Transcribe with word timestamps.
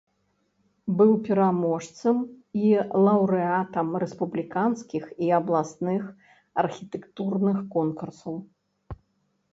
Быў 1.01 1.11
пераможцам 1.27 2.15
і 2.69 2.71
лаўрэатам 3.07 3.87
рэспубліканскіх 4.05 5.03
і 5.27 5.31
абласных 5.41 6.03
архітэктурных 6.65 7.57
конкурсаў. 7.77 8.33